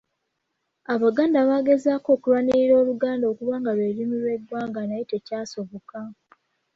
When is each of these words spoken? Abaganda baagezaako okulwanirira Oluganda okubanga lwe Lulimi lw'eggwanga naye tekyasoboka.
Abaganda 0.93 1.37
baagezaako 1.49 2.07
okulwanirira 2.15 2.73
Oluganda 2.81 3.25
okubanga 3.33 3.69
lwe 3.77 3.87
Lulimi 3.89 4.15
lw'eggwanga 4.21 4.81
naye 4.85 5.03
tekyasoboka. 5.11 5.99